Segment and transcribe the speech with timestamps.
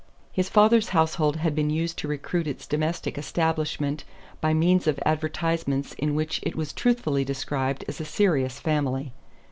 [0.31, 4.03] His father's household had been used to recruit its domestic establishment
[4.41, 9.13] by means of advertisements in which it was truthfully described as a serious family.